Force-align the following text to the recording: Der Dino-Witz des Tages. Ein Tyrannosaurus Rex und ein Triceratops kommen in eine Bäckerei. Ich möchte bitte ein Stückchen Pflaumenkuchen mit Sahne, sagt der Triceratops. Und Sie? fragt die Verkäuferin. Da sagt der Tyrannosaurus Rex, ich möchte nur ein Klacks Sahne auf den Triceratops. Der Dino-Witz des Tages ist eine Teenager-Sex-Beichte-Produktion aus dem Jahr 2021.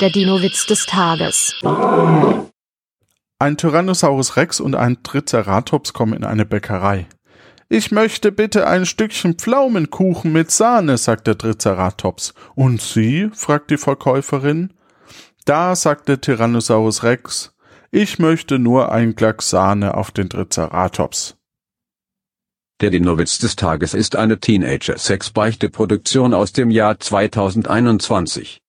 Der 0.00 0.10
Dino-Witz 0.10 0.66
des 0.66 0.84
Tages. 0.84 1.54
Ein 3.38 3.56
Tyrannosaurus 3.56 4.36
Rex 4.36 4.60
und 4.60 4.74
ein 4.74 5.02
Triceratops 5.02 5.94
kommen 5.94 6.12
in 6.12 6.24
eine 6.24 6.44
Bäckerei. 6.44 7.06
Ich 7.70 7.92
möchte 7.92 8.30
bitte 8.30 8.66
ein 8.66 8.84
Stückchen 8.84 9.38
Pflaumenkuchen 9.38 10.32
mit 10.32 10.50
Sahne, 10.50 10.98
sagt 10.98 11.26
der 11.26 11.38
Triceratops. 11.38 12.34
Und 12.54 12.82
Sie? 12.82 13.30
fragt 13.32 13.70
die 13.70 13.78
Verkäuferin. 13.78 14.74
Da 15.46 15.74
sagt 15.74 16.08
der 16.08 16.20
Tyrannosaurus 16.20 17.02
Rex, 17.02 17.54
ich 17.90 18.18
möchte 18.18 18.58
nur 18.58 18.92
ein 18.92 19.16
Klacks 19.16 19.48
Sahne 19.48 19.94
auf 19.94 20.10
den 20.10 20.28
Triceratops. 20.28 21.36
Der 22.82 22.90
Dino-Witz 22.90 23.38
des 23.38 23.56
Tages 23.56 23.94
ist 23.94 24.14
eine 24.14 24.38
Teenager-Sex-Beichte-Produktion 24.40 26.34
aus 26.34 26.52
dem 26.52 26.70
Jahr 26.70 27.00
2021. 27.00 28.60